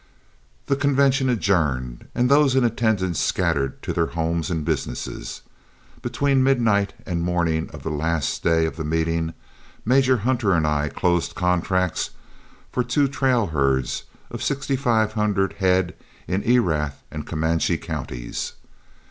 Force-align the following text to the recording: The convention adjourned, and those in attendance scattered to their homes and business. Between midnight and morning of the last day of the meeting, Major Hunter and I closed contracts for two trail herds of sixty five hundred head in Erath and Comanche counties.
The 0.65 0.75
convention 0.75 1.29
adjourned, 1.29 2.07
and 2.15 2.27
those 2.27 2.55
in 2.55 2.63
attendance 2.63 3.19
scattered 3.19 3.83
to 3.83 3.93
their 3.93 4.07
homes 4.07 4.49
and 4.49 4.65
business. 4.65 5.43
Between 6.01 6.41
midnight 6.41 6.93
and 7.05 7.21
morning 7.21 7.69
of 7.71 7.83
the 7.83 7.91
last 7.91 8.41
day 8.41 8.65
of 8.65 8.77
the 8.77 8.83
meeting, 8.83 9.35
Major 9.85 10.17
Hunter 10.17 10.53
and 10.55 10.65
I 10.65 10.89
closed 10.89 11.35
contracts 11.35 12.09
for 12.71 12.83
two 12.83 13.07
trail 13.07 13.45
herds 13.53 14.05
of 14.31 14.41
sixty 14.41 14.75
five 14.75 15.13
hundred 15.13 15.53
head 15.59 15.93
in 16.27 16.41
Erath 16.45 17.03
and 17.11 17.27
Comanche 17.27 17.77
counties. 17.77 18.53